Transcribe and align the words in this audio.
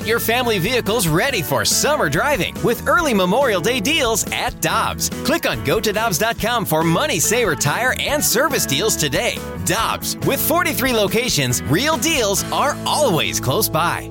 Get 0.00 0.08
your 0.08 0.18
family 0.18 0.58
vehicles 0.58 1.08
ready 1.08 1.42
for 1.42 1.62
summer 1.62 2.08
driving 2.08 2.54
with 2.64 2.88
early 2.88 3.12
Memorial 3.12 3.60
Day 3.60 3.80
deals 3.80 4.24
at 4.32 4.58
Dobbs. 4.62 5.10
Click 5.26 5.46
on 5.46 5.62
gotodobbs.com 5.62 6.64
for 6.64 6.82
money 6.82 7.20
saver 7.20 7.54
tire 7.54 7.94
and 8.00 8.24
service 8.24 8.64
deals 8.64 8.96
today. 8.96 9.36
Dobbs, 9.66 10.16
with 10.26 10.40
43 10.40 10.94
locations, 10.94 11.62
real 11.64 11.98
deals 11.98 12.50
are 12.50 12.78
always 12.86 13.40
close 13.40 13.68
by. 13.68 14.10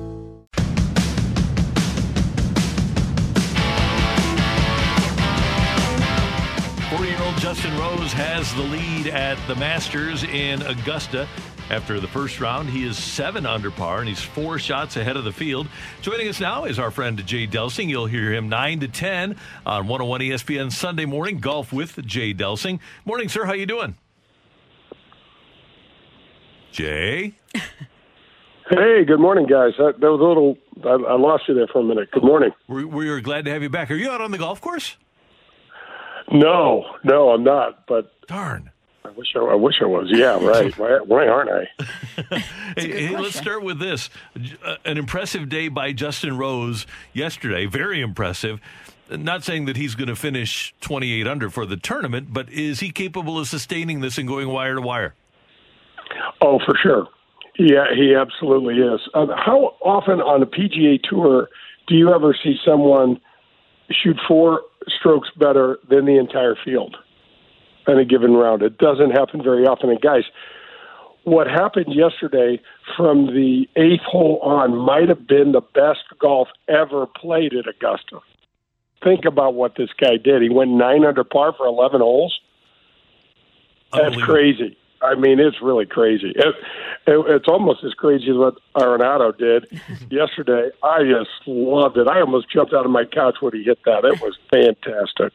Justin 7.40 7.74
Rose 7.78 8.12
has 8.12 8.54
the 8.54 8.62
lead 8.62 9.06
at 9.06 9.38
the 9.48 9.56
Masters 9.56 10.24
in 10.24 10.60
Augusta. 10.62 11.26
After 11.70 12.00
the 12.00 12.08
first 12.08 12.40
round, 12.40 12.68
he 12.68 12.84
is 12.84 12.98
seven 12.98 13.46
under 13.46 13.70
par 13.70 14.00
and 14.00 14.08
he's 14.08 14.20
four 14.20 14.58
shots 14.58 14.96
ahead 14.96 15.16
of 15.16 15.22
the 15.22 15.32
field. 15.32 15.68
Joining 16.02 16.26
us 16.28 16.40
now 16.40 16.64
is 16.64 16.80
our 16.80 16.90
friend 16.90 17.24
Jay 17.24 17.46
Delsing. 17.46 17.88
You'll 17.88 18.06
hear 18.06 18.32
him 18.32 18.48
9 18.48 18.80
to 18.80 18.88
10 18.88 19.36
on 19.64 19.86
101 19.86 20.20
ESPN 20.20 20.72
Sunday 20.72 21.04
morning. 21.04 21.38
Golf 21.38 21.72
with 21.72 22.04
Jay 22.04 22.34
Delsing. 22.34 22.80
Morning, 23.04 23.28
sir. 23.28 23.44
How 23.44 23.52
you 23.52 23.66
doing? 23.66 23.96
Jay? 26.72 27.34
Hey, 28.70 29.04
good 29.04 29.18
morning, 29.18 29.46
guys. 29.46 29.72
That, 29.78 30.00
that 30.00 30.10
was 30.10 30.20
a 30.20 30.24
little, 30.24 30.56
I, 30.84 31.12
I, 31.12 31.16
lost 31.16 31.44
you 31.48 31.54
there 31.54 31.66
for 31.66 31.80
a 31.80 31.84
minute. 31.84 32.08
Good 32.12 32.22
morning. 32.22 32.50
We, 32.68 32.84
we 32.84 33.08
are 33.08 33.20
glad 33.20 33.44
to 33.46 33.50
have 33.50 33.64
you 33.64 33.68
back. 33.68 33.90
Are 33.90 33.96
you 33.96 34.08
out 34.10 34.20
on 34.20 34.30
the 34.30 34.38
golf 34.38 34.60
course? 34.60 34.96
No, 36.30 36.84
no, 37.02 37.30
I'm 37.30 37.42
not. 37.42 37.88
But 37.88 38.12
darn, 38.28 38.70
I 39.04 39.10
wish 39.10 39.28
I, 39.34 39.40
I 39.40 39.54
wish 39.54 39.76
I 39.80 39.86
was. 39.86 40.08
Yeah, 40.10 40.38
right. 40.44 40.76
why, 40.78 40.98
why 41.04 41.26
aren't 41.26 41.50
I? 41.50 41.68
hey, 42.76 43.08
hey 43.08 43.16
let's 43.16 43.38
start 43.38 43.62
with 43.62 43.78
this: 43.78 44.10
uh, 44.64 44.76
an 44.84 44.98
impressive 44.98 45.48
day 45.48 45.68
by 45.68 45.92
Justin 45.92 46.36
Rose 46.36 46.86
yesterday. 47.12 47.66
Very 47.66 48.00
impressive. 48.00 48.60
Not 49.10 49.42
saying 49.42 49.64
that 49.64 49.76
he's 49.76 49.96
going 49.96 50.08
to 50.08 50.14
finish 50.14 50.72
28 50.82 51.26
under 51.26 51.50
for 51.50 51.66
the 51.66 51.76
tournament, 51.76 52.32
but 52.32 52.48
is 52.50 52.78
he 52.78 52.90
capable 52.90 53.40
of 53.40 53.48
sustaining 53.48 54.00
this 54.00 54.18
and 54.18 54.28
going 54.28 54.48
wire 54.48 54.76
to 54.76 54.80
wire? 54.80 55.14
Oh, 56.40 56.60
for 56.64 56.76
sure. 56.80 57.08
Yeah, 57.58 57.86
he 57.94 58.14
absolutely 58.14 58.76
is. 58.76 59.00
Uh, 59.12 59.26
how 59.36 59.76
often 59.82 60.20
on 60.20 60.42
a 60.42 60.46
PGA 60.46 61.02
tour 61.02 61.48
do 61.88 61.96
you 61.96 62.14
ever 62.14 62.36
see 62.40 62.56
someone 62.64 63.20
shoot 63.90 64.16
four 64.28 64.62
strokes 64.86 65.28
better 65.36 65.78
than 65.88 66.04
the 66.04 66.16
entire 66.16 66.56
field 66.64 66.96
in 67.86 67.98
a 67.98 68.04
given 68.04 68.34
round. 68.34 68.62
It 68.62 68.78
doesn't 68.78 69.10
happen 69.10 69.42
very 69.42 69.66
often. 69.66 69.90
And 69.90 70.00
guys, 70.00 70.24
what 71.24 71.46
happened 71.46 71.94
yesterday 71.94 72.60
from 72.96 73.26
the 73.26 73.68
eighth 73.76 74.02
hole 74.02 74.40
on 74.42 74.76
might 74.76 75.08
have 75.08 75.26
been 75.26 75.52
the 75.52 75.60
best 75.60 76.04
golf 76.18 76.48
ever 76.68 77.06
played 77.06 77.54
at 77.54 77.68
Augusta. 77.68 78.20
Think 79.02 79.24
about 79.24 79.54
what 79.54 79.76
this 79.76 79.90
guy 79.98 80.16
did. 80.16 80.42
He 80.42 80.50
went 80.50 80.72
nine 80.72 81.04
under 81.04 81.24
par 81.24 81.54
for 81.56 81.66
11 81.66 82.00
holes. 82.00 82.38
That's 83.92 84.16
crazy. 84.16 84.76
I 85.02 85.14
mean, 85.14 85.40
it's 85.40 85.62
really 85.62 85.86
crazy. 85.86 86.32
It, 86.36 86.54
it, 87.06 87.26
it's 87.28 87.48
almost 87.48 87.82
as 87.84 87.94
crazy 87.94 88.30
as 88.30 88.36
what 88.36 88.56
Arenado 88.74 89.36
did 89.36 89.66
yesterday. 90.10 90.70
I 90.82 91.02
just 91.04 91.30
loved 91.46 91.96
it. 91.96 92.06
I 92.06 92.20
almost 92.20 92.50
jumped 92.50 92.74
out 92.74 92.84
of 92.84 92.90
my 92.90 93.04
couch 93.04 93.36
when 93.40 93.54
he 93.54 93.62
hit 93.62 93.78
that. 93.84 94.04
It 94.04 94.20
was 94.20 94.36
fantastic. 94.52 95.32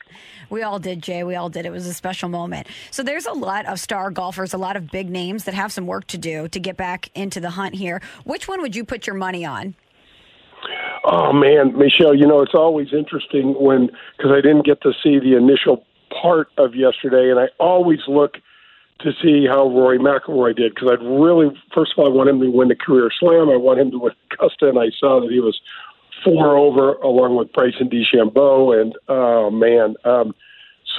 We 0.50 0.62
all 0.62 0.78
did, 0.78 1.02
Jay. 1.02 1.24
We 1.24 1.36
all 1.36 1.50
did. 1.50 1.66
It 1.66 1.72
was 1.72 1.88
a 1.88 1.94
special 1.94 2.30
moment. 2.30 2.68
So 2.92 3.02
there's 3.02 3.26
a 3.26 3.34
lot 3.34 3.66
of 3.66 3.80
star 3.80 4.12
golfers, 4.12 4.54
a 4.54 4.58
lot 4.58 4.76
of 4.76 4.92
big 4.92 5.10
names 5.10 5.46
that 5.46 5.56
have 5.56 5.72
some 5.72 5.88
work 5.88 6.06
to 6.08 6.18
do 6.18 6.48
to 6.50 6.60
get 6.60 6.78
back 6.78 7.10
into 7.16 7.40
the 7.40 7.52
hunt 7.52 7.76
here. 7.76 8.02
Which 8.24 8.48
one 8.48 8.62
would 8.62 8.76
you 8.76 8.86
put 8.86 9.08
your 9.08 9.16
money 9.16 9.46
on? 9.46 9.76
Oh 11.04 11.32
man, 11.34 11.78
Michelle, 11.78 12.16
you 12.16 12.26
know 12.26 12.42
it's 12.42 12.56
always 12.56 12.88
interesting 12.92 13.54
when 13.60 13.90
because 14.18 14.32
I 14.32 14.42
didn't 14.42 14.66
get 14.66 14.82
to 14.82 14.92
see 15.04 15.20
the 15.20 15.36
initial 15.38 15.86
part 16.22 16.48
of 16.58 16.76
yesterday, 16.76 17.30
and 17.30 17.40
I 17.40 17.48
always 17.60 18.00
look 18.08 18.38
to 19.00 19.12
see 19.22 19.46
how 19.46 19.68
Rory 19.68 20.00
McIlroy 20.00 20.56
did 20.56 20.74
because 20.74 20.90
I'd 20.92 21.04
really, 21.04 21.50
first 21.74 21.94
of 21.94 22.00
all, 22.00 22.08
I 22.08 22.16
want 22.16 22.30
him 22.30 22.40
to 22.40 22.50
win 22.50 22.70
the 22.70 22.76
career 22.76 23.10
slam. 23.20 23.50
I 23.50 23.58
want 23.58 23.80
him 23.80 23.92
to 23.92 24.00
win 24.00 24.14
Augusta, 24.32 24.70
and 24.70 24.80
I 24.80 24.90
saw 24.98 25.20
that 25.22 25.32
he 25.32 25.40
was 25.40 25.60
four 26.24 26.58
over 26.58 26.94
along 26.94 27.36
with 27.36 27.52
Bryson 27.54 27.90
DeChambeau, 27.90 28.80
and 28.80 28.96
oh 29.10 29.50
man, 29.52 29.96
um, 30.06 30.34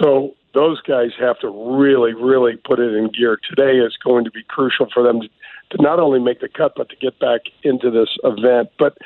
so 0.01 0.35
those 0.55 0.81
guys 0.83 1.11
have 1.19 1.39
to 1.41 1.49
really, 1.49 2.15
really 2.15 2.57
put 2.57 2.79
it 2.79 2.95
in 2.95 3.11
gear. 3.11 3.39
Today 3.49 3.79
is 3.79 3.97
going 4.03 4.25
to 4.25 4.31
be 4.31 4.43
crucial 4.43 4.89
for 4.93 5.03
them 5.03 5.21
to, 5.21 5.29
to 5.71 5.83
not 5.83 5.99
only 5.99 6.19
make 6.19 6.41
the 6.41 6.49
cut 6.49 6.73
but 6.77 6.89
to 6.91 6.97
get 6.97 7.19
back 7.19 7.43
into 7.63 7.91
this 7.91 8.09
event. 8.25 8.71
But 8.79 8.97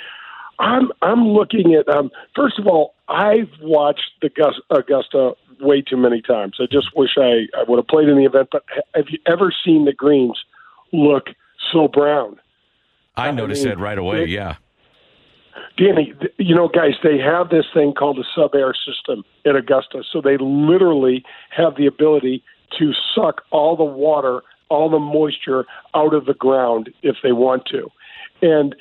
I'm 0.59 0.93
I'm 1.03 1.29
looking 1.29 1.75
at 1.75 1.89
um, 1.89 2.11
first 2.37 2.59
of 2.59 2.67
all, 2.67 2.95
I've 3.09 3.51
watched 3.63 4.13
the 4.21 4.31
Augusta 4.71 5.33
way 5.61 5.83
too 5.83 5.97
many 5.97 6.21
times. 6.23 6.57
I 6.61 6.67
just 6.71 6.89
wish 6.97 7.11
I, 7.19 7.47
I 7.59 7.65
would 7.67 7.79
have 7.79 7.89
played 7.89 8.09
in 8.09 8.17
the 8.17 8.25
event. 8.25 8.49
But 8.53 8.65
have 8.95 9.07
you 9.09 9.19
ever 9.27 9.53
seen 9.65 9.85
the 9.85 9.93
greens 9.93 10.39
look 10.93 11.29
so 11.73 11.89
brown? 11.89 12.39
I 13.17 13.31
noticed 13.31 13.63
I 13.63 13.71
mean, 13.71 13.79
that 13.79 13.83
right 13.83 13.99
away. 13.99 14.25
yeah. 14.27 14.57
Danny, 15.77 16.15
you 16.39 16.55
know, 16.55 16.69
guys, 16.69 16.93
they 17.03 17.19
have 17.19 17.51
this 17.51 17.67
thing 17.73 17.93
called 17.93 18.19
a 18.19 18.25
sub 18.35 18.55
air 18.55 18.75
system 18.75 19.25
at 19.47 19.57
Augusta. 19.57 20.03
So 20.11 20.21
they 20.21 20.37
literally 20.39 21.25
have 21.51 21.77
the 21.77 21.87
ability 21.87 22.43
to 22.79 22.93
suck 23.15 23.43
all 23.51 23.77
the 23.77 23.85
water, 23.85 24.43
all 24.69 24.89
the 24.89 24.99
moisture 24.99 25.67
out 25.95 26.15
of 26.15 26.27
the 26.27 26.35
ground 26.35 26.91
if 27.03 27.17
they 27.23 27.33
want 27.33 27.67
to. 27.67 27.91
And 28.43 28.75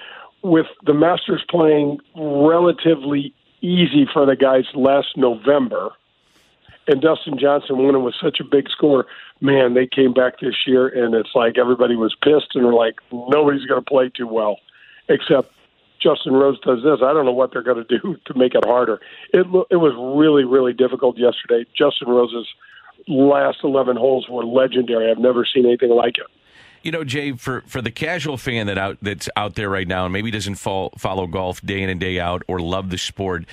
with 0.44 0.68
the 0.86 0.94
Masters 0.94 1.44
playing 1.50 2.00
relatively 2.16 3.34
easy 3.62 4.08
for 4.12 4.26
the 4.26 4.36
guys 4.36 4.66
last 4.74 5.18
November, 5.18 5.90
and 6.90 7.02
Dustin 7.02 7.38
Johnson 7.38 7.78
winning 7.78 8.04
with 8.04 8.16
such 8.22 8.40
a 8.40 8.44
big 8.44 8.68
score, 8.70 9.06
man, 9.42 9.76
they 9.76 9.86
came 9.86 10.12
back 10.12 10.40
this 10.40 10.56
year, 10.66 10.88
and 10.88 11.14
it's 11.14 11.30
like 11.36 11.58
everybody 11.60 11.96
was 11.96 12.16
pissed 12.24 12.56
and 12.56 12.66
were 12.66 12.74
like, 12.74 12.96
nobody's 13.12 13.66
going 13.66 13.80
to 13.80 13.88
play 13.88 14.10
too 14.10 14.28
well, 14.28 14.58
except 15.08 15.54
Justin 16.02 16.34
Rose 16.34 16.60
does 16.62 16.80
this. 16.84 17.00
I 17.04 17.14
don't 17.14 17.26
know 17.26 17.32
what 17.32 17.54
they're 17.54 17.62
going 17.62 17.86
to 17.86 18.00
do 18.00 18.18
to 18.26 18.34
make 18.34 18.56
it 18.56 18.66
harder. 18.66 19.00
It 19.32 19.46
it 19.70 19.78
was 19.78 19.94
really 20.18 20.46
really 20.46 20.74
difficult 20.74 21.18
yesterday. 21.18 21.66
Justin 21.78 22.10
Rose's 22.10 22.48
last 23.08 23.60
eleven 23.64 23.96
holes 23.96 24.28
were 24.28 24.44
legendary. 24.44 25.12
I've 25.12 25.20
never 25.20 25.46
seen 25.46 25.66
anything 25.66 25.92
like 25.92 26.18
it. 26.18 26.28
You 26.82 26.92
know, 26.92 27.04
Jay, 27.04 27.34
for, 27.34 27.62
for 27.68 27.82
the 27.82 27.92
casual 27.92 28.38
fan 28.38 28.68
that 28.68 28.78
out 28.78 28.98
that's 29.02 29.28
out 29.36 29.56
there 29.56 29.70
right 29.70 29.88
now 29.88 30.06
and 30.06 30.14
maybe 30.14 30.32
doesn't 30.32 30.56
fall, 30.56 30.94
follow 30.98 31.28
golf 31.28 31.62
day 31.62 31.84
in 31.84 31.90
and 31.90 32.00
day 32.00 32.20
out 32.20 32.42
or 32.48 32.62
love 32.62 32.90
the 32.90 32.98
sport, 32.98 33.46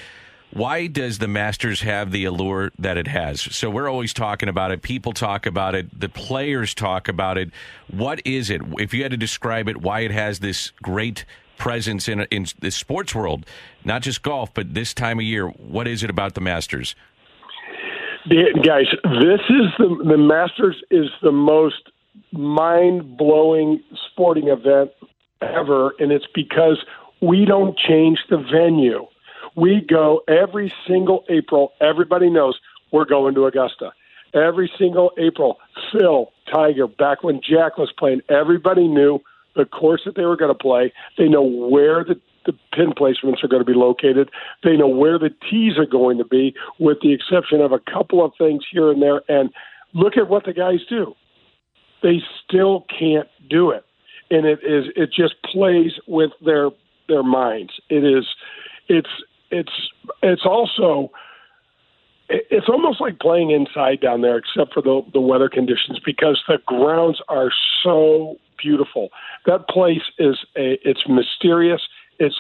why 0.53 0.87
does 0.87 1.19
the 1.19 1.29
Masters 1.29 1.83
have 1.83 2.13
the 2.13 2.25
allure 2.25 2.71
that 2.79 2.97
it 2.97 3.09
has? 3.09 3.41
So 3.41 3.69
we're 3.69 3.89
always 3.89 4.13
talking 4.13 4.49
about 4.49 4.71
it. 4.71 4.83
People 4.83 5.13
talk 5.13 5.47
about 5.47 5.75
it. 5.75 5.99
The 5.99 6.09
players 6.09 6.75
talk 6.75 7.09
about 7.09 7.37
it. 7.37 7.51
What 7.91 8.21
is 8.25 8.49
it? 8.49 8.63
If 8.79 8.95
you 8.95 9.03
had 9.03 9.11
to 9.11 9.17
describe 9.17 9.69
it, 9.69 9.79
why 9.79 10.01
it 10.01 10.13
has 10.13 10.39
this 10.39 10.71
great 10.83 11.25
presence 11.59 12.09
in 12.09 12.21
in 12.31 12.47
the 12.61 12.71
sports 12.71 13.15
world, 13.15 13.47
not 13.85 14.03
just 14.03 14.23
golf, 14.23 14.53
but 14.55 14.75
this 14.75 14.95
time 14.95 15.19
of 15.19 15.25
year, 15.25 15.49
what 15.49 15.89
is 15.89 16.03
it 16.03 16.11
about 16.11 16.35
the 16.35 16.41
Masters? 16.41 16.95
Guys, 18.29 18.87
this 19.05 19.41
is 19.49 19.67
the 19.79 20.05
the 20.09 20.19
Masters 20.19 20.83
is 20.91 21.09
the 21.23 21.33
most 21.33 21.91
mind 22.33 23.17
blowing 23.17 23.83
sporting 24.11 24.49
event 24.49 24.91
ever, 25.41 25.95
and 25.99 26.13
it's 26.13 26.27
because 26.35 26.83
we 27.21 27.45
don't 27.45 27.77
change 27.79 28.19
the 28.29 28.39
venue. 28.39 29.07
We 29.57 29.85
go 29.89 30.23
every 30.29 30.73
single 30.87 31.25
April. 31.29 31.73
Everybody 31.81 32.31
knows 32.31 32.59
we're 32.93 33.07
going 33.07 33.35
to 33.35 33.47
Augusta. 33.47 33.93
Every 34.35 34.71
single 34.79 35.13
April, 35.19 35.57
Phil, 35.91 36.31
Tiger, 36.53 36.87
back 36.87 37.25
when 37.25 37.41
Jack 37.41 37.79
was 37.79 37.91
playing, 37.99 38.21
everybody 38.29 38.87
knew 38.87 39.21
the 39.55 39.65
course 39.65 40.03
that 40.05 40.15
they 40.15 40.25
were 40.27 40.37
going 40.37 40.53
to 40.53 40.59
play. 40.59 40.93
They 41.17 41.29
know 41.29 41.43
where 41.43 42.05
the, 42.05 42.21
the 42.45 42.53
pin 42.75 42.93
placements 42.93 43.43
are 43.43 43.49
going 43.49 43.65
to 43.65 43.71
be 43.71 43.77
located. 43.77 44.31
They 44.63 44.77
know 44.77 44.89
where 44.89 45.19
the 45.19 45.31
tees 45.51 45.79
are 45.79 45.87
going 45.87 46.19
to 46.19 46.25
be, 46.25 46.55
with 46.79 46.99
the 47.01 47.15
exception 47.15 47.63
of 47.63 47.73
a 47.73 47.79
couple 47.79 48.23
of 48.23 48.33
things 48.37 48.65
here 48.71 48.91
and 48.91 49.01
there. 49.01 49.23
And 49.29 49.51
look 49.95 50.19
at 50.19 50.29
what 50.29 50.45
the 50.45 50.53
guys 50.53 50.81
do. 50.89 51.15
They 52.03 52.21
still 52.45 52.85
can't 52.99 53.29
do 53.49 53.71
it. 53.71 53.85
And 54.31 54.45
it 54.45 54.59
is 54.63 54.87
it 54.97 55.11
just 55.17 55.35
plays 55.43 55.93
with 56.07 56.33
their 56.45 56.71
their 57.09 57.23
minds. 57.23 57.73
It 57.89 58.05
is 58.05 58.27
it's 58.89 59.09
it's 59.51 59.73
it's 60.23 60.45
also 60.45 61.11
it's 62.29 62.69
almost 62.69 63.01
like 63.01 63.21
playing 63.21 63.51
inside 63.51 64.01
down 64.01 64.21
there, 64.21 64.37
except 64.37 64.75
for 64.75 64.83
the 64.83 65.03
the 65.13 65.21
weather 65.21 65.49
conditions, 65.49 65.99
because 66.05 66.43
the 66.49 66.59
grounds 66.67 67.21
are 67.29 67.51
so 67.83 68.37
beautiful. 68.61 69.11
That 69.47 69.69
place 69.69 70.03
is 70.19 70.39
a 70.57 70.79
it's 70.89 71.07
mysterious. 71.09 71.83
It's 72.19 72.37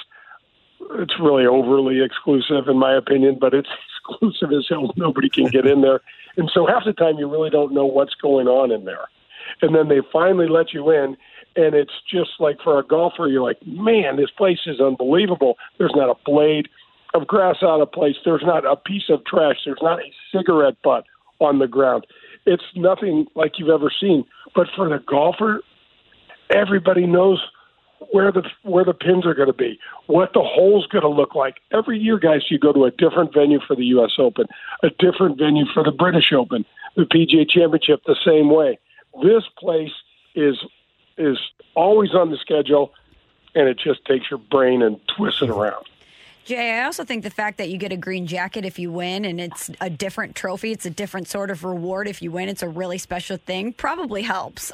it's 0.98 1.14
really 1.20 1.46
overly 1.46 2.02
exclusive 2.02 2.68
in 2.68 2.78
my 2.78 2.94
opinion, 2.94 3.38
but 3.40 3.54
it's 3.54 3.68
exclusive 4.08 4.52
as 4.52 4.66
hell. 4.68 4.92
Nobody 4.96 5.28
can 5.28 5.46
get 5.46 5.66
in 5.66 5.82
there, 5.82 6.00
and 6.36 6.50
so 6.52 6.66
half 6.66 6.84
the 6.84 6.92
time 6.92 7.18
you 7.18 7.30
really 7.30 7.50
don't 7.50 7.72
know 7.72 7.86
what's 7.86 8.14
going 8.14 8.48
on 8.48 8.72
in 8.72 8.84
there. 8.84 9.06
And 9.62 9.74
then 9.76 9.88
they 9.88 10.00
finally 10.12 10.48
let 10.48 10.74
you 10.74 10.90
in, 10.90 11.16
and 11.54 11.74
it's 11.74 11.92
just 12.10 12.30
like 12.40 12.60
for 12.62 12.80
a 12.80 12.82
golfer, 12.82 13.28
you're 13.28 13.42
like, 13.42 13.64
man, 13.64 14.16
this 14.16 14.30
place 14.30 14.58
is 14.66 14.80
unbelievable. 14.80 15.56
There's 15.78 15.94
not 15.94 16.10
a 16.10 16.16
blade 16.24 16.68
of 17.16 17.26
grass 17.26 17.56
out 17.62 17.80
of 17.80 17.90
place. 17.90 18.16
There's 18.24 18.44
not 18.44 18.64
a 18.64 18.76
piece 18.76 19.08
of 19.08 19.24
trash. 19.24 19.56
There's 19.64 19.82
not 19.82 20.00
a 20.00 20.12
cigarette 20.32 20.76
butt 20.82 21.04
on 21.40 21.58
the 21.58 21.66
ground. 21.66 22.06
It's 22.44 22.64
nothing 22.74 23.26
like 23.34 23.58
you've 23.58 23.70
ever 23.70 23.90
seen. 23.90 24.24
But 24.54 24.68
for 24.74 24.88
the 24.88 24.98
golfer, 24.98 25.62
everybody 26.50 27.06
knows 27.06 27.44
where 28.10 28.30
the 28.30 28.42
where 28.62 28.84
the 28.84 28.94
pins 28.94 29.26
are 29.26 29.34
going 29.34 29.48
to 29.48 29.54
be, 29.54 29.78
what 30.06 30.32
the 30.32 30.42
hole's 30.42 30.86
going 30.86 31.02
to 31.02 31.08
look 31.08 31.34
like. 31.34 31.56
Every 31.72 31.98
year, 31.98 32.18
guys, 32.18 32.42
you 32.50 32.58
go 32.58 32.72
to 32.72 32.84
a 32.84 32.90
different 32.90 33.32
venue 33.32 33.60
for 33.66 33.74
the 33.74 33.84
U.S. 33.86 34.12
Open, 34.18 34.46
a 34.82 34.90
different 34.98 35.38
venue 35.38 35.64
for 35.72 35.82
the 35.82 35.92
British 35.92 36.32
Open, 36.32 36.64
the 36.94 37.02
PGA 37.02 37.48
Championship, 37.48 38.02
the 38.06 38.16
same 38.24 38.50
way. 38.50 38.78
This 39.22 39.44
place 39.58 39.92
is 40.34 40.56
is 41.18 41.38
always 41.74 42.14
on 42.14 42.30
the 42.30 42.36
schedule, 42.36 42.92
and 43.54 43.68
it 43.68 43.78
just 43.78 44.04
takes 44.04 44.30
your 44.30 44.38
brain 44.38 44.82
and 44.82 45.00
twists 45.08 45.42
it 45.42 45.48
around. 45.48 45.86
Jay, 46.46 46.78
I 46.78 46.84
also 46.84 47.04
think 47.04 47.24
the 47.24 47.30
fact 47.30 47.58
that 47.58 47.70
you 47.70 47.76
get 47.76 47.90
a 47.90 47.96
green 47.96 48.24
jacket 48.28 48.64
if 48.64 48.78
you 48.78 48.92
win 48.92 49.24
and 49.24 49.40
it's 49.40 49.68
a 49.80 49.90
different 49.90 50.36
trophy, 50.36 50.70
it's 50.70 50.86
a 50.86 50.90
different 50.90 51.26
sort 51.26 51.50
of 51.50 51.64
reward 51.64 52.06
if 52.06 52.22
you 52.22 52.30
win, 52.30 52.48
it's 52.48 52.62
a 52.62 52.68
really 52.68 52.98
special 52.98 53.36
thing, 53.36 53.72
probably 53.72 54.22
helps. 54.22 54.70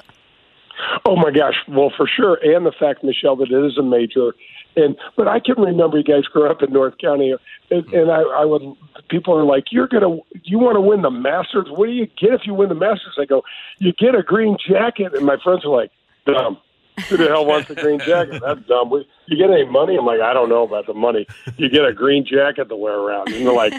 Oh 1.07 1.17
my 1.17 1.31
gosh, 1.31 1.55
well 1.69 1.91
for 1.97 2.07
sure, 2.07 2.39
and 2.43 2.67
the 2.67 2.73
fact, 2.79 3.03
Michelle, 3.03 3.37
that 3.37 3.51
it 3.51 3.65
is 3.65 3.79
a 3.79 3.83
major, 3.83 4.35
and 4.77 4.97
but 5.17 5.29
I 5.29 5.41
can 5.41 5.55
remember 5.59 5.97
you 5.97 6.05
guys 6.05 6.25
grew 6.25 6.51
up 6.51 6.63
in 6.63 6.75
North 6.75 6.99
County, 6.99 7.35
and, 7.71 7.87
and 7.93 8.11
I, 8.11 8.21
I 8.21 8.45
would. 8.45 8.63
People 9.09 9.35
are 9.39 9.45
like, 9.45 9.65
"You're 9.71 9.89
gonna, 9.89 10.17
you 10.45 10.59
want 10.59 10.77
to 10.77 10.81
win 10.81 11.03
the 11.03 11.11
Masters? 11.11 11.69
What 11.71 11.87
do 11.87 11.93
you 11.93 12.07
get 12.07 12.33
if 12.33 12.43
you 12.47 12.55
win 12.55 12.69
the 12.69 12.75
Masters?" 12.75 13.17
I 13.19 13.27
go, 13.27 13.43
"You 13.79 13.93
get 13.93 14.15
a 14.15 14.23
green 14.23 14.57
jacket," 14.67 15.15
and 15.15 15.27
my 15.27 15.37
friends 15.43 15.65
are 15.65 15.71
like, 15.71 15.91
"Dumb." 16.27 16.59
Who 17.09 17.17
the 17.17 17.29
hell 17.29 17.47
wants 17.47 17.71
a 17.71 17.75
green 17.75 17.99
jacket? 18.01 18.41
That's 18.45 18.61
dumb. 18.67 18.91
We, 18.91 19.09
you 19.27 19.37
get 19.37 19.51
any 19.51 19.65
money? 19.65 19.97
I'm 19.97 20.05
like, 20.07 20.21
I 20.21 20.33
don't 20.33 20.49
know 20.49 20.63
about 20.63 20.87
the 20.87 20.95
money. 20.95 21.27
You 21.57 21.69
get 21.71 21.85
a 21.85 21.93
green 21.93 22.25
jacket 22.25 22.69
to 22.69 22.77
wear 22.77 22.95
around. 22.99 23.29
And 23.33 23.47
they're 23.47 23.53
like, 23.53 23.73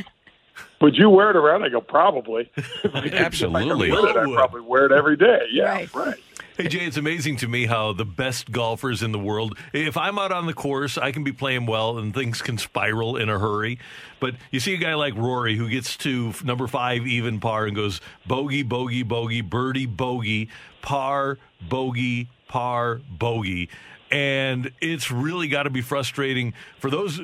would 0.81 0.95
you 0.97 1.09
wear 1.09 1.29
it 1.29 1.35
around? 1.35 1.63
I 1.63 1.69
go, 1.69 1.79
probably. 1.81 2.51
Absolutely. 2.95 3.91
I 3.91 3.95
it, 3.95 4.17
I'd 4.17 4.33
probably 4.33 4.61
wear 4.61 4.85
it 4.85 4.91
every 4.91 5.17
day. 5.17 5.41
Yeah, 5.51 5.73
Right. 5.73 5.95
right. 5.95 6.15
Hey 6.55 6.67
Jay, 6.67 6.85
it's 6.85 6.97
amazing 6.97 7.37
to 7.37 7.47
me 7.47 7.65
how 7.65 7.93
the 7.93 8.05
best 8.05 8.51
golfers 8.51 9.01
in 9.01 9.11
the 9.11 9.17
world, 9.17 9.57
if 9.73 9.97
I'm 9.97 10.19
out 10.19 10.31
on 10.31 10.45
the 10.45 10.53
course, 10.53 10.99
I 10.99 11.11
can 11.11 11.23
be 11.23 11.31
playing 11.31 11.65
well 11.65 11.97
and 11.97 12.13
things 12.13 12.43
can 12.43 12.59
spiral 12.59 13.17
in 13.17 13.27
a 13.27 13.39
hurry. 13.39 13.79
But 14.19 14.35
you 14.51 14.59
see 14.59 14.75
a 14.75 14.77
guy 14.77 14.93
like 14.93 15.15
Rory 15.15 15.55
who 15.57 15.67
gets 15.67 15.97
to 15.97 16.31
number 16.43 16.67
five 16.67 17.07
even 17.07 17.39
par 17.39 17.65
and 17.65 17.75
goes 17.75 18.01
bogey, 18.27 18.61
bogey, 18.61 19.01
bogey, 19.01 19.41
birdie, 19.41 19.87
bogey, 19.87 20.49
par, 20.83 21.39
bogey, 21.67 22.29
par, 22.53 23.01
bogey. 23.09 23.67
And 24.11 24.71
it's 24.79 25.09
really 25.09 25.47
got 25.47 25.63
to 25.63 25.71
be 25.71 25.81
frustrating 25.81 26.53
for 26.77 26.91
those 26.91 27.19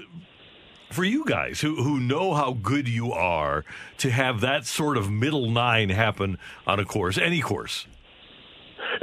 for 0.90 1.04
you 1.04 1.24
guys 1.24 1.62
who, 1.62 1.76
who 1.84 2.00
know 2.00 2.34
how 2.34 2.54
good 2.54 2.88
you 2.88 3.14
are 3.14 3.64
to 4.00 4.10
have 4.10 4.42
that 4.42 4.66
sort 4.66 4.98
of 4.98 5.12
middle 5.12 5.52
nine 5.52 5.90
happen 5.90 6.40
on 6.66 6.80
a 6.80 6.86
course, 6.86 7.20
any 7.20 7.42
course. 7.42 7.86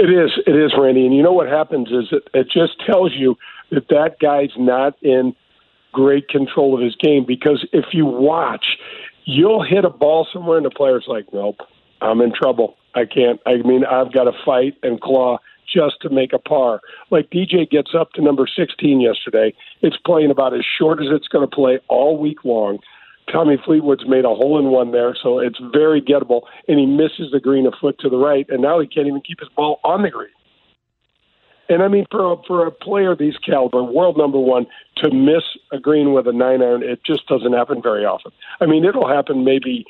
It 0.00 0.10
is. 0.10 0.32
It 0.48 0.56
is, 0.56 0.74
Randy. 0.76 1.06
And 1.06 1.14
you 1.14 1.22
know 1.22 1.32
what 1.32 1.46
happens 1.46 1.86
is 1.92 2.08
it, 2.10 2.28
it 2.34 2.48
just 2.50 2.72
tells 2.84 3.12
you 3.14 3.36
that 3.70 3.86
that 3.90 4.18
guy's 4.20 4.50
not 4.58 4.94
in 5.00 5.32
great 5.92 6.28
control 6.28 6.74
of 6.74 6.80
his 6.82 6.96
game 6.96 7.24
because 7.24 7.64
if 7.72 7.84
you 7.92 8.04
watch, 8.04 8.66
you'll 9.26 9.62
hit 9.62 9.84
a 9.84 9.90
ball 9.90 10.26
somewhere 10.32 10.56
and 10.56 10.66
the 10.66 10.70
player's 10.70 11.04
like, 11.06 11.26
nope, 11.32 11.60
I'm 12.00 12.20
in 12.20 12.32
trouble. 12.34 12.78
I 12.96 13.04
can't. 13.04 13.40
I 13.46 13.58
mean, 13.58 13.84
I've 13.84 14.12
got 14.12 14.24
to 14.24 14.32
fight 14.44 14.74
and 14.82 15.00
claw 15.00 15.38
just 15.72 16.00
to 16.02 16.10
make 16.10 16.32
a 16.32 16.38
par. 16.38 16.80
Like 17.10 17.30
DJ 17.30 17.68
gets 17.68 17.92
up 17.98 18.12
to 18.12 18.22
number 18.22 18.46
16 18.46 19.00
yesterday. 19.00 19.54
It's 19.82 19.96
playing 20.04 20.30
about 20.30 20.54
as 20.54 20.64
short 20.78 21.00
as 21.00 21.08
it's 21.10 21.28
going 21.28 21.48
to 21.48 21.54
play 21.54 21.78
all 21.88 22.18
week 22.18 22.44
long. 22.44 22.78
Tommy 23.32 23.56
Fleetwood's 23.64 24.06
made 24.06 24.24
a 24.24 24.28
hole 24.28 24.58
in 24.58 24.66
one 24.66 24.92
there, 24.92 25.16
so 25.20 25.40
it's 25.40 25.58
very 25.72 26.00
gettable, 26.00 26.42
and 26.68 26.78
he 26.78 26.86
misses 26.86 27.32
the 27.32 27.40
green 27.40 27.66
a 27.66 27.72
foot 27.72 27.98
to 27.98 28.08
the 28.08 28.16
right, 28.16 28.46
and 28.48 28.62
now 28.62 28.78
he 28.78 28.86
can't 28.86 29.08
even 29.08 29.20
keep 29.20 29.40
his 29.40 29.48
ball 29.56 29.80
on 29.82 30.02
the 30.02 30.10
green. 30.10 30.30
And 31.68 31.82
I 31.82 31.88
mean, 31.88 32.06
for 32.10 32.32
a, 32.32 32.36
for 32.46 32.66
a 32.66 32.70
player 32.70 33.12
of 33.12 33.18
these 33.18 33.36
caliber, 33.38 33.82
world 33.82 34.16
number 34.16 34.38
one, 34.38 34.66
to 34.98 35.10
miss 35.10 35.42
a 35.72 35.80
green 35.80 36.12
with 36.12 36.28
a 36.28 36.32
nine 36.32 36.62
iron, 36.62 36.84
it 36.84 37.00
just 37.04 37.26
doesn't 37.26 37.52
happen 37.52 37.82
very 37.82 38.04
often. 38.04 38.30
I 38.60 38.66
mean, 38.66 38.84
it'll 38.84 39.08
happen 39.08 39.44
maybe 39.44 39.84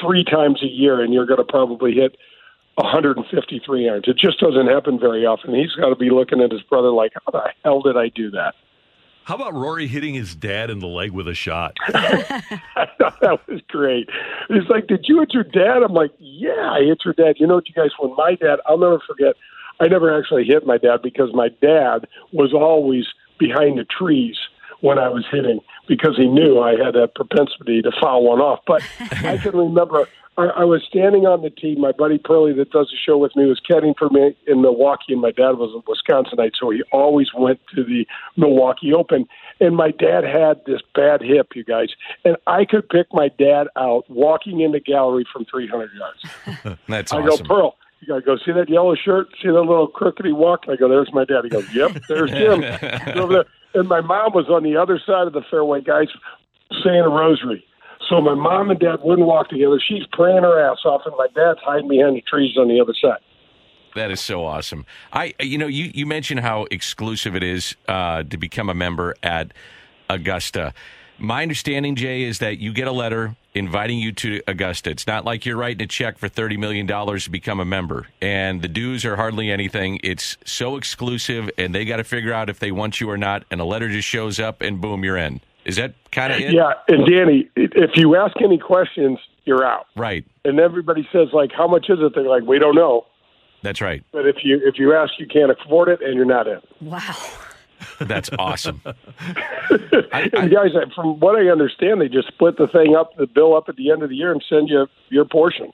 three 0.00 0.22
times 0.22 0.62
a 0.62 0.68
year, 0.68 1.00
and 1.00 1.12
you're 1.12 1.26
going 1.26 1.38
to 1.38 1.44
probably 1.44 1.92
hit 1.92 2.16
153 2.78 3.84
yards. 3.84 4.08
It 4.08 4.16
just 4.16 4.38
doesn't 4.40 4.66
happen 4.66 4.98
very 4.98 5.26
often. 5.26 5.54
He's 5.54 5.72
got 5.72 5.88
to 5.88 5.96
be 5.96 6.10
looking 6.10 6.40
at 6.40 6.52
his 6.52 6.62
brother 6.62 6.90
like, 6.90 7.12
how 7.14 7.32
the 7.32 7.50
hell 7.64 7.82
did 7.82 7.96
I 7.96 8.08
do 8.08 8.30
that? 8.30 8.54
How 9.24 9.34
about 9.34 9.52
Rory 9.52 9.88
hitting 9.88 10.14
his 10.14 10.34
dad 10.34 10.70
in 10.70 10.78
the 10.78 10.86
leg 10.86 11.10
with 11.10 11.28
a 11.28 11.34
shot? 11.34 11.76
I 11.88 12.86
thought 12.98 13.20
that 13.20 13.46
was 13.46 13.60
great. 13.68 14.08
He's 14.48 14.66
like, 14.70 14.86
"Did 14.86 15.04
you 15.06 15.20
hit 15.20 15.34
your 15.34 15.44
dad?" 15.44 15.82
I'm 15.82 15.92
like, 15.92 16.12
"Yeah, 16.18 16.70
I 16.72 16.80
hit 16.84 17.00
your 17.04 17.12
dad." 17.12 17.34
You 17.38 17.46
know 17.46 17.56
what, 17.56 17.68
you 17.68 17.74
guys? 17.74 17.90
When 17.98 18.16
my 18.16 18.36
dad, 18.36 18.58
I'll 18.64 18.78
never 18.78 18.98
forget. 19.06 19.34
I 19.80 19.86
never 19.86 20.18
actually 20.18 20.44
hit 20.44 20.66
my 20.66 20.78
dad 20.78 21.02
because 21.02 21.28
my 21.34 21.48
dad 21.60 22.06
was 22.32 22.54
always 22.54 23.04
behind 23.38 23.78
the 23.78 23.84
trees 23.84 24.38
when 24.80 24.98
I 24.98 25.08
was 25.08 25.24
hitting 25.30 25.60
because 25.86 26.16
he 26.16 26.26
knew 26.26 26.60
I 26.60 26.70
had 26.72 26.94
that 26.94 27.14
propensity 27.14 27.82
to 27.82 27.90
foul 28.00 28.24
one 28.24 28.40
off. 28.40 28.60
But 28.66 28.82
I 29.10 29.38
can 29.38 29.52
remember 29.56 30.06
I, 30.38 30.46
I 30.58 30.64
was 30.64 30.82
standing 30.88 31.26
on 31.26 31.42
the 31.42 31.50
tee. 31.50 31.74
My 31.74 31.90
buddy 31.90 32.16
Pearlie, 32.16 32.52
that 32.54 32.70
does 32.70 32.88
the 32.90 32.96
show 32.96 33.18
with 33.18 33.34
me, 33.34 33.44
was 33.46 33.60
caddying 33.68 33.98
for 33.98 34.08
me 34.08 34.36
in 34.46 34.62
Milwaukee, 34.62 35.12
and 35.12 35.20
my 35.20 35.32
dad 35.32 35.58
was 35.58 35.74
a 35.74 35.82
Wisconsinite, 35.90 36.52
so 36.58 36.70
he 36.70 36.82
always 36.92 37.28
went 37.36 37.60
to 37.74 37.82
the 37.82 38.06
Milwaukee 38.36 38.94
Open. 38.94 39.26
And 39.60 39.76
my 39.76 39.90
dad 39.90 40.22
had 40.22 40.64
this 40.64 40.80
bad 40.94 41.20
hip, 41.20 41.48
you 41.56 41.64
guys, 41.64 41.88
and 42.24 42.36
I 42.46 42.64
could 42.64 42.88
pick 42.88 43.08
my 43.12 43.28
dad 43.36 43.66
out 43.76 44.08
walking 44.08 44.60
in 44.60 44.70
the 44.70 44.80
gallery 44.80 45.26
from 45.30 45.44
300 45.44 45.90
yards. 45.92 46.78
That's 46.88 47.12
I 47.12 47.18
awesome. 47.18 47.44
go, 47.44 47.54
Pearl. 47.54 47.76
You 48.00 48.06
gotta 48.06 48.20
go 48.20 48.36
see 48.36 48.52
that 48.52 48.68
yellow 48.68 48.94
shirt, 48.94 49.26
see 49.42 49.48
that 49.48 49.54
little 49.54 49.90
crookedy 49.90 50.32
walk. 50.32 50.66
I 50.68 50.76
go, 50.76 50.88
there's 50.88 51.12
my 51.12 51.24
dad. 51.24 51.40
He 51.42 51.50
goes, 51.50 51.66
yep, 51.74 52.00
there's 52.08 52.30
Jim 52.30 52.62
over 53.16 53.32
there. 53.32 53.44
And 53.74 53.88
my 53.88 54.00
mom 54.00 54.32
was 54.32 54.48
on 54.48 54.62
the 54.62 54.76
other 54.76 55.00
side 55.04 55.26
of 55.26 55.32
the 55.32 55.42
fairway, 55.50 55.80
guys, 55.80 56.08
saying 56.82 57.00
a 57.00 57.08
rosary. 57.08 57.64
So 58.08 58.20
my 58.20 58.34
mom 58.34 58.70
and 58.70 58.80
dad 58.80 59.00
wouldn't 59.02 59.26
walk 59.26 59.50
together. 59.50 59.80
She's 59.86 60.04
praying 60.12 60.42
her 60.42 60.58
ass 60.60 60.78
off, 60.84 61.02
and 61.04 61.14
my 61.18 61.26
dad's 61.34 61.60
hiding 61.62 61.88
behind 61.88 62.16
the 62.16 62.22
trees 62.22 62.56
on 62.56 62.68
the 62.68 62.80
other 62.80 62.94
side. 63.00 63.18
That 63.94 64.10
is 64.10 64.20
so 64.20 64.44
awesome. 64.44 64.86
I, 65.12 65.34
you 65.40 65.58
know, 65.58 65.66
you, 65.66 65.90
you 65.92 66.06
mentioned 66.06 66.40
how 66.40 66.66
exclusive 66.70 67.34
it 67.34 67.42
is 67.42 67.76
uh, 67.88 68.22
to 68.22 68.36
become 68.36 68.68
a 68.68 68.74
member 68.74 69.14
at 69.22 69.52
Augusta. 70.08 70.72
My 71.18 71.42
understanding, 71.42 71.96
Jay, 71.96 72.22
is 72.22 72.38
that 72.38 72.58
you 72.58 72.72
get 72.72 72.86
a 72.86 72.92
letter 72.92 73.36
inviting 73.54 73.98
you 73.98 74.12
to 74.12 74.40
Augusta. 74.46 74.90
It's 74.90 75.06
not 75.06 75.24
like 75.24 75.44
you're 75.44 75.56
writing 75.56 75.82
a 75.82 75.86
check 75.86 76.16
for 76.18 76.28
$30 76.28 76.58
million 76.58 76.86
to 76.86 77.30
become 77.30 77.58
a 77.58 77.64
member. 77.64 78.06
And 78.22 78.62
the 78.62 78.68
dues 78.68 79.04
are 79.04 79.16
hardly 79.16 79.50
anything. 79.50 79.98
It's 80.04 80.36
so 80.44 80.76
exclusive, 80.76 81.50
and 81.58 81.74
they 81.74 81.84
got 81.84 81.96
to 81.96 82.04
figure 82.04 82.32
out 82.32 82.48
if 82.48 82.60
they 82.60 82.70
want 82.70 83.00
you 83.00 83.10
or 83.10 83.16
not. 83.16 83.44
And 83.50 83.60
a 83.60 83.64
letter 83.64 83.88
just 83.88 84.06
shows 84.06 84.38
up, 84.38 84.60
and 84.60 84.80
boom, 84.80 85.04
you're 85.04 85.16
in. 85.16 85.40
Is 85.64 85.76
that 85.76 85.94
kind 86.12 86.32
of 86.32 86.40
it? 86.40 86.52
Yeah, 86.52 86.72
and 86.86 87.04
Danny, 87.04 87.50
if 87.56 87.90
you 87.96 88.16
ask 88.16 88.34
any 88.40 88.58
questions, 88.58 89.18
you're 89.44 89.64
out. 89.64 89.86
Right. 89.96 90.24
And 90.44 90.60
everybody 90.60 91.06
says 91.12 91.28
like, 91.32 91.50
"How 91.52 91.66
much 91.66 91.90
is 91.90 91.98
it?" 92.00 92.14
They're 92.14 92.24
like, 92.24 92.44
"We 92.44 92.58
don't 92.58 92.74
know." 92.74 93.06
That's 93.62 93.80
right. 93.80 94.02
But 94.12 94.26
if 94.26 94.36
you 94.44 94.60
if 94.64 94.78
you 94.78 94.94
ask, 94.94 95.12
you 95.18 95.26
can't 95.26 95.50
afford 95.50 95.88
it, 95.88 96.00
and 96.00 96.14
you're 96.14 96.24
not 96.24 96.46
in. 96.46 96.60
Wow. 96.80 97.16
That's 97.98 98.30
awesome. 98.38 98.80
I, 98.86 100.30
And 100.32 100.50
guys, 100.50 100.70
from 100.94 101.18
what 101.20 101.36
I 101.36 101.48
understand, 101.48 102.00
they 102.00 102.08
just 102.08 102.28
split 102.28 102.56
the 102.56 102.68
thing 102.68 102.94
up, 102.96 103.16
the 103.16 103.26
bill 103.26 103.56
up 103.56 103.68
at 103.68 103.76
the 103.76 103.90
end 103.90 104.02
of 104.02 104.08
the 104.08 104.16
year, 104.16 104.32
and 104.32 104.42
send 104.48 104.68
you 104.68 104.86
your 105.10 105.24
portion. 105.24 105.72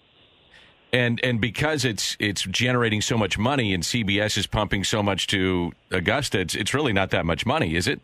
and 0.93 1.21
and 1.25 1.41
because 1.41 1.85
it's 1.85 2.17
it's 2.21 2.43
generating 2.43 3.01
so 3.01 3.19
much 3.19 3.37
money 3.37 3.75
and 3.75 3.83
CBS 3.83 4.39
is 4.39 4.47
pumping 4.47 4.85
so 4.85 5.03
much 5.03 5.27
to 5.29 5.73
Augusta, 5.91 6.41
it's 6.41 6.55
it's 6.55 6.73
really 6.73 6.93
not 6.93 7.11
that 7.11 7.27
much 7.27 7.45
money, 7.45 7.75
is 7.75 7.87
it? 7.89 8.01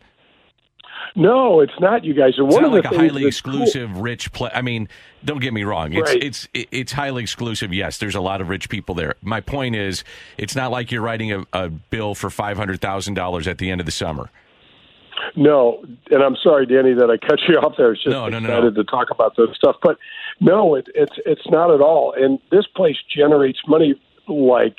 No, 1.15 1.59
it's 1.59 1.73
not, 1.79 2.03
you 2.03 2.13
guys. 2.13 2.29
It's 2.37 2.39
one 2.39 2.61
not 2.61 2.65
of 2.65 2.71
like 2.73 2.83
the 2.83 2.95
a 2.95 2.97
highly 2.97 3.23
that's 3.23 3.41
cool- 3.41 3.61
exclusive 3.61 3.97
rich 3.99 4.31
play. 4.31 4.49
I 4.53 4.61
mean, 4.61 4.87
don't 5.25 5.39
get 5.41 5.53
me 5.53 5.63
wrong. 5.63 5.93
It's 5.93 6.09
Right. 6.11 6.23
it's 6.23 6.47
it's 6.53 6.91
highly 6.93 7.21
exclusive. 7.23 7.73
Yes, 7.73 7.97
there's 7.97 8.15
a 8.15 8.21
lot 8.21 8.41
of 8.41 8.49
rich 8.49 8.69
people 8.69 8.95
there. 8.95 9.15
My 9.21 9.41
point 9.41 9.75
is, 9.75 10.03
it's 10.37 10.55
not 10.55 10.71
like 10.71 10.91
you're 10.91 11.01
writing 11.01 11.31
a, 11.31 11.43
a 11.53 11.69
bill 11.69 12.15
for 12.15 12.29
five 12.29 12.57
hundred 12.57 12.81
thousand 12.81 13.15
dollars 13.15 13.47
at 13.47 13.57
the 13.57 13.69
end 13.71 13.81
of 13.81 13.85
the 13.85 13.91
summer. 13.91 14.29
No, 15.35 15.83
and 16.09 16.23
I'm 16.23 16.35
sorry, 16.41 16.65
Danny, 16.65 16.93
that 16.93 17.09
I 17.09 17.17
cut 17.17 17.39
you 17.47 17.55
off 17.61 17.73
there. 17.77 17.91
It's 17.93 18.03
just 18.03 18.11
No, 18.13 18.27
no, 18.29 18.37
excited 18.37 18.75
no. 18.75 18.83
to 18.83 18.89
talk 18.89 19.09
about 19.11 19.35
this 19.37 19.49
stuff, 19.55 19.75
but 19.83 19.97
no, 20.39 20.75
it, 20.75 20.87
it's 20.95 21.13
it's 21.25 21.47
not 21.49 21.71
at 21.73 21.81
all. 21.81 22.13
And 22.17 22.39
this 22.51 22.65
place 22.75 22.97
generates 23.15 23.59
money 23.67 23.95
like 24.27 24.77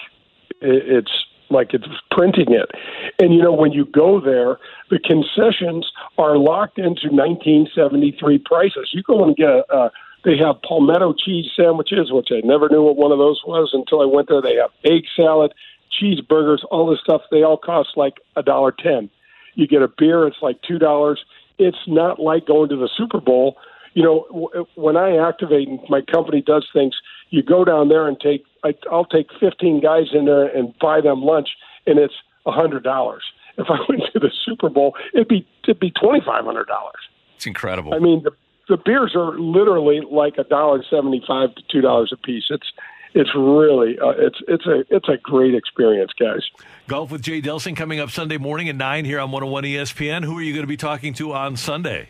it's 0.60 1.10
like 1.52 1.74
it's 1.74 1.86
printing 2.10 2.52
it. 2.52 2.70
And 3.18 3.32
you 3.34 3.42
know, 3.42 3.52
when 3.52 3.72
you 3.72 3.84
go 3.86 4.20
there, 4.20 4.58
the 4.90 4.98
concessions 4.98 5.90
are 6.18 6.36
locked 6.36 6.78
into 6.78 7.08
1973 7.08 8.38
prices. 8.38 8.90
You 8.92 9.02
go 9.02 9.24
and 9.24 9.36
get 9.36 9.48
a. 9.48 9.64
Uh, 9.72 9.88
they 10.24 10.36
have 10.38 10.62
palmetto 10.62 11.14
cheese 11.14 11.50
sandwiches, 11.56 12.12
which 12.12 12.28
I 12.30 12.46
never 12.46 12.68
knew 12.68 12.82
what 12.82 12.96
one 12.96 13.10
of 13.10 13.18
those 13.18 13.42
was 13.44 13.70
until 13.72 14.00
I 14.00 14.04
went 14.04 14.28
there. 14.28 14.40
They 14.40 14.54
have 14.54 14.70
egg 14.84 15.02
salad, 15.16 15.52
cheeseburgers, 16.00 16.58
all 16.70 16.88
this 16.88 17.00
stuff. 17.02 17.22
They 17.32 17.42
all 17.42 17.56
cost 17.56 17.90
like 17.96 18.14
a 18.36 18.42
dollar 18.42 18.72
ten. 18.72 19.10
You 19.54 19.66
get 19.66 19.82
a 19.82 19.88
beer, 19.88 20.26
it's 20.26 20.36
like 20.40 20.62
two 20.62 20.78
dollars. 20.78 21.24
It's 21.58 21.78
not 21.86 22.20
like 22.20 22.46
going 22.46 22.68
to 22.70 22.76
the 22.76 22.88
Super 22.96 23.20
Bowl. 23.20 23.56
You 23.94 24.02
know, 24.04 24.26
w- 24.30 24.66
when 24.76 24.96
I 24.96 25.16
activate 25.16 25.68
and 25.68 25.80
my 25.88 26.00
company 26.00 26.40
does 26.40 26.66
things, 26.72 26.94
you 27.30 27.42
go 27.42 27.64
down 27.64 27.88
there 27.88 28.06
and 28.06 28.18
take. 28.20 28.44
I, 28.64 28.74
I'll 28.90 29.04
take 29.04 29.28
fifteen 29.40 29.80
guys 29.80 30.06
in 30.12 30.24
there 30.24 30.46
and 30.46 30.74
buy 30.80 31.00
them 31.00 31.22
lunch, 31.22 31.48
and 31.86 31.98
it's 31.98 32.14
a 32.46 32.52
hundred 32.52 32.84
dollars. 32.84 33.22
If 33.58 33.66
I 33.68 33.78
went 33.88 34.02
to 34.12 34.18
the 34.18 34.30
Super 34.44 34.68
Bowl, 34.68 34.94
it'd 35.14 35.28
be 35.28 35.46
it'd 35.64 35.80
be 35.80 35.90
twenty 35.90 36.20
five 36.24 36.44
hundred 36.44 36.66
dollars. 36.66 37.00
It's 37.36 37.46
incredible. 37.46 37.94
I 37.94 37.98
mean, 37.98 38.22
the 38.22 38.30
the 38.68 38.76
beers 38.76 39.14
are 39.14 39.38
literally 39.38 40.00
like 40.10 40.38
a 40.38 40.44
dollar 40.44 40.82
seventy 40.88 41.22
five 41.26 41.54
to 41.54 41.62
two 41.70 41.80
dollars 41.80 42.12
a 42.12 42.16
piece. 42.16 42.44
It's 42.50 42.72
it's 43.14 43.30
really 43.34 43.98
uh, 43.98 44.10
it's 44.10 44.38
it's 44.48 44.66
a 44.66 44.84
it's 44.94 45.08
a 45.08 45.16
great 45.22 45.54
experience, 45.54 46.12
guys. 46.18 46.42
Golf 46.88 47.10
with 47.10 47.22
Jay 47.22 47.42
Delsing 47.42 47.76
coming 47.76 48.00
up 48.00 48.10
Sunday 48.10 48.38
morning 48.38 48.68
at 48.68 48.76
nine 48.76 49.04
here 49.04 49.20
on 49.20 49.30
101 49.30 49.64
ESPN. 49.64 50.24
Who 50.24 50.36
are 50.38 50.42
you 50.42 50.52
going 50.52 50.64
to 50.64 50.68
be 50.68 50.76
talking 50.76 51.14
to 51.14 51.32
on 51.32 51.56
Sunday? 51.56 52.08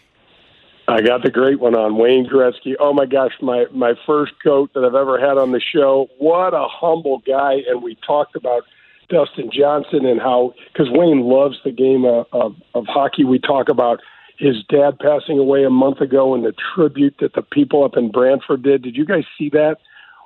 I 0.92 1.00
got 1.00 1.22
the 1.22 1.30
great 1.30 1.58
one 1.58 1.74
on 1.74 1.96
Wayne 1.96 2.26
Gretzky. 2.26 2.74
Oh 2.78 2.92
my 2.92 3.06
gosh, 3.06 3.32
my 3.40 3.64
my 3.72 3.94
first 4.06 4.32
goat 4.44 4.72
that 4.74 4.84
I've 4.84 4.94
ever 4.94 5.18
had 5.18 5.38
on 5.38 5.52
the 5.52 5.60
show. 5.60 6.08
What 6.18 6.52
a 6.52 6.66
humble 6.68 7.22
guy, 7.26 7.62
and 7.66 7.82
we 7.82 7.96
talked 8.06 8.36
about 8.36 8.64
Dustin 9.08 9.50
Johnson 9.50 10.04
and 10.04 10.20
how 10.20 10.52
because 10.70 10.90
Wayne 10.90 11.22
loves 11.22 11.56
the 11.64 11.70
game 11.70 12.04
of, 12.04 12.26
of, 12.32 12.56
of 12.74 12.84
hockey. 12.86 13.24
We 13.24 13.38
talk 13.38 13.70
about 13.70 14.00
his 14.36 14.56
dad 14.68 14.98
passing 14.98 15.38
away 15.38 15.64
a 15.64 15.70
month 15.70 16.02
ago 16.02 16.34
and 16.34 16.44
the 16.44 16.52
tribute 16.74 17.14
that 17.20 17.32
the 17.32 17.42
people 17.42 17.84
up 17.84 17.96
in 17.96 18.10
Brantford 18.10 18.62
did. 18.62 18.82
Did 18.82 18.94
you 18.94 19.06
guys 19.06 19.24
see 19.38 19.48
that 19.50 19.76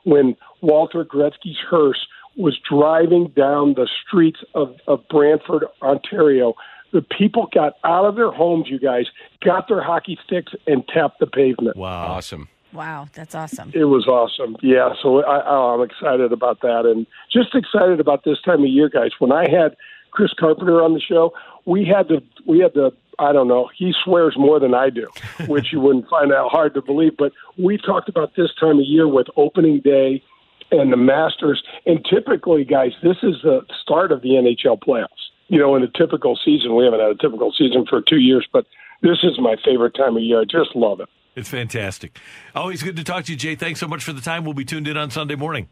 when 0.02 0.36
Walter 0.62 1.04
Gretzky's 1.04 1.58
hearse 1.70 2.08
was 2.36 2.58
driving 2.68 3.28
down 3.36 3.74
the 3.74 3.88
streets 4.04 4.40
of, 4.56 4.74
of 4.88 5.06
Brantford, 5.08 5.64
Ontario? 5.80 6.54
The 6.96 7.02
people 7.02 7.46
got 7.52 7.74
out 7.84 8.06
of 8.06 8.16
their 8.16 8.30
homes, 8.30 8.68
you 8.70 8.78
guys, 8.78 9.04
got 9.44 9.68
their 9.68 9.82
hockey 9.82 10.18
sticks 10.24 10.54
and 10.66 10.82
tapped 10.88 11.20
the 11.20 11.26
pavement. 11.26 11.76
Wow. 11.76 12.06
awesome. 12.06 12.48
Wow, 12.72 13.08
that's 13.12 13.34
awesome. 13.34 13.70
It 13.74 13.84
was 13.84 14.06
awesome. 14.06 14.56
Yeah, 14.62 14.94
so 15.02 15.22
I, 15.22 15.74
I'm 15.74 15.82
excited 15.82 16.32
about 16.32 16.62
that, 16.62 16.86
and 16.86 17.06
just 17.30 17.54
excited 17.54 18.00
about 18.00 18.24
this 18.24 18.40
time 18.40 18.60
of 18.60 18.70
year, 18.70 18.88
guys. 18.88 19.10
When 19.18 19.30
I 19.30 19.42
had 19.42 19.76
Chris 20.10 20.30
Carpenter 20.40 20.82
on 20.82 20.94
the 20.94 21.00
show, 21.00 21.34
we 21.66 21.84
had 21.84 22.08
to 22.08 22.22
we 22.46 22.60
had 22.60 22.72
to 22.74 22.94
I 23.18 23.34
don't 23.34 23.48
know. 23.48 23.68
He 23.76 23.92
swears 24.04 24.36
more 24.38 24.58
than 24.58 24.72
I 24.72 24.88
do, 24.88 25.06
which 25.48 25.70
you 25.70 25.80
wouldn't 25.80 26.08
find 26.08 26.32
out 26.32 26.50
hard 26.50 26.72
to 26.74 26.80
believe. 26.80 27.18
But 27.18 27.32
we 27.58 27.76
talked 27.76 28.08
about 28.08 28.36
this 28.36 28.54
time 28.58 28.78
of 28.78 28.86
year 28.86 29.06
with 29.06 29.26
opening 29.36 29.80
day 29.80 30.22
and 30.70 30.90
the 30.90 30.96
Masters, 30.96 31.62
and 31.84 32.04
typically, 32.08 32.64
guys, 32.64 32.92
this 33.02 33.18
is 33.22 33.36
the 33.42 33.60
start 33.82 34.12
of 34.12 34.22
the 34.22 34.30
NHL 34.30 34.80
playoffs. 34.80 35.25
You 35.48 35.58
know, 35.58 35.76
in 35.76 35.82
a 35.82 35.88
typical 35.88 36.38
season, 36.44 36.74
we 36.74 36.84
haven't 36.84 37.00
had 37.00 37.10
a 37.10 37.16
typical 37.16 37.52
season 37.52 37.86
for 37.88 38.00
two 38.00 38.18
years, 38.18 38.46
but 38.52 38.66
this 39.02 39.18
is 39.22 39.38
my 39.38 39.56
favorite 39.64 39.94
time 39.94 40.16
of 40.16 40.22
year. 40.22 40.40
I 40.40 40.44
just 40.44 40.74
love 40.74 41.00
it. 41.00 41.08
It's 41.36 41.48
fantastic. 41.48 42.18
Always 42.54 42.82
good 42.82 42.96
to 42.96 43.04
talk 43.04 43.26
to 43.26 43.32
you, 43.32 43.38
Jay. 43.38 43.54
Thanks 43.54 43.78
so 43.78 43.86
much 43.86 44.02
for 44.02 44.12
the 44.12 44.22
time. 44.22 44.44
We'll 44.44 44.54
be 44.54 44.64
tuned 44.64 44.88
in 44.88 44.96
on 44.96 45.10
Sunday 45.10 45.34
morning. 45.34 45.68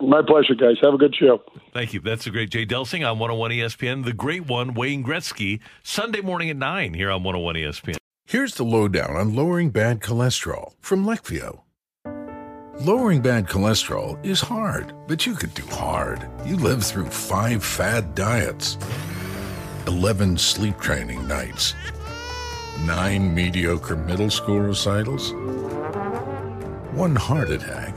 My 0.00 0.22
pleasure, 0.26 0.54
guys. 0.54 0.76
Have 0.82 0.94
a 0.94 0.98
good 0.98 1.14
show. 1.14 1.42
Thank 1.72 1.92
you. 1.92 2.00
That's 2.00 2.24
the 2.24 2.30
great 2.30 2.50
Jay 2.50 2.66
Delsing 2.66 3.00
on 3.00 3.18
101 3.18 3.50
ESPN. 3.50 4.04
The 4.04 4.12
great 4.12 4.46
one, 4.46 4.74
Wayne 4.74 5.02
Gretzky, 5.02 5.60
Sunday 5.82 6.20
morning 6.20 6.50
at 6.50 6.56
9 6.56 6.94
here 6.94 7.10
on 7.10 7.24
101 7.24 7.56
ESPN. 7.56 7.96
Here's 8.26 8.54
the 8.54 8.64
lowdown 8.64 9.16
on 9.16 9.34
lowering 9.34 9.70
bad 9.70 10.00
cholesterol 10.00 10.74
from 10.80 11.04
Leqvio. 11.04 11.62
Lowering 12.80 13.22
bad 13.22 13.46
cholesterol 13.46 14.22
is 14.22 14.38
hard, 14.38 14.92
but 15.08 15.24
you 15.24 15.34
could 15.34 15.54
do 15.54 15.64
hard. 15.66 16.28
You 16.44 16.56
lived 16.56 16.84
through 16.84 17.06
five 17.06 17.64
fad 17.64 18.14
diets, 18.14 18.76
11 19.86 20.36
sleep 20.36 20.78
training 20.78 21.26
nights, 21.26 21.74
nine 22.84 23.34
mediocre 23.34 23.96
middle 23.96 24.28
school 24.28 24.60
recitals, 24.60 25.32
one 26.92 27.16
heart 27.16 27.48
attack. 27.48 27.96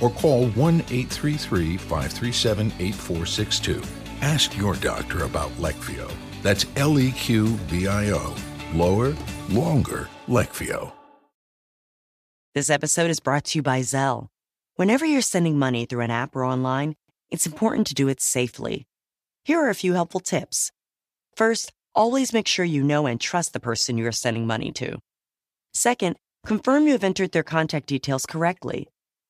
or 0.00 0.10
call 0.10 0.46
1 0.50 0.74
833 0.80 1.76
537 1.76 2.66
8462. 2.78 3.82
Ask 4.22 4.56
your 4.56 4.74
doctor 4.74 5.24
about 5.24 5.50
Leqvio. 5.52 6.10
That's 6.42 6.66
L 6.76 6.98
E 6.98 7.12
Q 7.12 7.46
V 7.46 7.86
I 7.86 8.10
O. 8.10 8.34
Lower, 8.74 9.16
longer, 9.48 10.08
Leqvio. 10.28 10.92
This 12.54 12.70
episode 12.70 13.10
is 13.10 13.20
brought 13.20 13.44
to 13.46 13.58
you 13.58 13.62
by 13.62 13.80
Zelle. 13.80 14.28
Whenever 14.74 15.04
you're 15.04 15.20
sending 15.20 15.58
money 15.58 15.86
through 15.86 16.00
an 16.00 16.10
app 16.10 16.34
or 16.34 16.44
online, 16.44 16.96
it's 17.30 17.46
important 17.46 17.86
to 17.88 17.94
do 17.94 18.08
it 18.08 18.20
safely. 18.20 18.86
Here 19.44 19.60
are 19.60 19.70
a 19.70 19.74
few 19.74 19.92
helpful 19.92 20.20
tips. 20.20 20.72
First, 21.36 21.72
always 21.94 22.32
make 22.32 22.48
sure 22.48 22.64
you 22.64 22.82
know 22.82 23.06
and 23.06 23.20
trust 23.20 23.52
the 23.52 23.60
person 23.60 23.98
you 23.98 24.06
are 24.06 24.12
sending 24.12 24.46
money 24.46 24.72
to. 24.72 24.98
Second, 25.72 26.16
confirm 26.44 26.86
you 26.86 26.92
have 26.92 27.04
entered 27.04 27.32
their 27.32 27.42
contact 27.42 27.86
details 27.86 28.26
correctly. 28.26 28.88